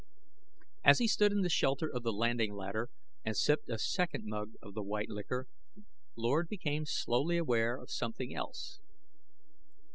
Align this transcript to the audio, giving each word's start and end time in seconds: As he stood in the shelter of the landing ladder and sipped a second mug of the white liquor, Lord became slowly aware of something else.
As 0.83 0.97
he 0.97 1.07
stood 1.07 1.31
in 1.31 1.41
the 1.41 1.47
shelter 1.49 1.87
of 1.87 2.01
the 2.01 2.11
landing 2.11 2.55
ladder 2.55 2.89
and 3.23 3.37
sipped 3.37 3.69
a 3.69 3.77
second 3.77 4.23
mug 4.25 4.53
of 4.59 4.73
the 4.73 4.81
white 4.81 5.09
liquor, 5.09 5.45
Lord 6.15 6.47
became 6.49 6.87
slowly 6.87 7.37
aware 7.37 7.77
of 7.77 7.91
something 7.91 8.33
else. 8.33 8.79